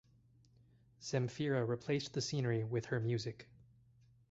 [0.99, 3.47] Zemfira replaced the scenery with her music.